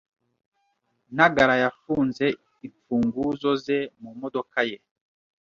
[1.15, 2.25] Ntagara yafunze
[2.65, 4.77] imfunguzo ze mu modoka ye.